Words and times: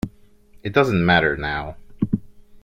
It 0.63 0.73
doesn't 0.73 1.05
matter 1.05 1.37
now. 1.37 1.77